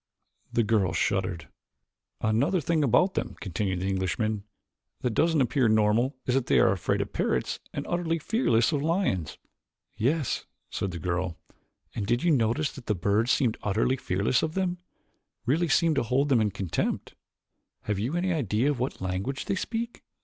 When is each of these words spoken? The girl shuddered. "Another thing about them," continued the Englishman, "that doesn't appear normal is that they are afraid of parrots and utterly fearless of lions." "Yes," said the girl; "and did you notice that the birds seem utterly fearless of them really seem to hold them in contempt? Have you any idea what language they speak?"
The 0.51 0.63
girl 0.63 0.93
shuddered. 0.93 1.47
"Another 2.21 2.59
thing 2.59 2.83
about 2.83 3.13
them," 3.13 3.35
continued 3.39 3.81
the 3.81 3.87
Englishman, 3.87 4.45
"that 5.01 5.11
doesn't 5.11 5.41
appear 5.41 5.69
normal 5.69 6.15
is 6.25 6.33
that 6.33 6.47
they 6.47 6.57
are 6.57 6.71
afraid 6.71 7.01
of 7.01 7.13
parrots 7.13 7.59
and 7.71 7.85
utterly 7.87 8.17
fearless 8.17 8.71
of 8.71 8.81
lions." 8.81 9.37
"Yes," 9.95 10.47
said 10.71 10.89
the 10.89 10.97
girl; 10.97 11.37
"and 11.93 12.07
did 12.07 12.23
you 12.23 12.31
notice 12.31 12.71
that 12.71 12.87
the 12.87 12.95
birds 12.95 13.29
seem 13.29 13.53
utterly 13.61 13.95
fearless 13.95 14.41
of 14.41 14.55
them 14.55 14.79
really 15.45 15.67
seem 15.67 15.93
to 15.93 16.01
hold 16.01 16.29
them 16.29 16.41
in 16.41 16.49
contempt? 16.49 17.13
Have 17.83 17.99
you 17.99 18.15
any 18.15 18.33
idea 18.33 18.73
what 18.73 19.01
language 19.01 19.45
they 19.45 19.55
speak?" 19.55 20.01